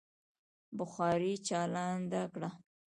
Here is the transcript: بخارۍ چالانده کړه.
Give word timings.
بخارۍ 0.77 1.33
چالانده 1.47 2.21
کړه. 2.33 2.49